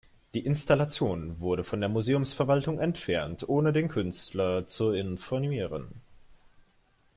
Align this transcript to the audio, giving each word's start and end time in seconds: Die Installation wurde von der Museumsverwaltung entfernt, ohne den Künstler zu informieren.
Die 0.33 0.43
Installation 0.43 1.39
wurde 1.39 1.63
von 1.63 1.79
der 1.79 1.87
Museumsverwaltung 1.87 2.79
entfernt, 2.79 3.47
ohne 3.47 3.71
den 3.71 3.87
Künstler 3.87 4.65
zu 4.65 4.89
informieren. 4.93 5.89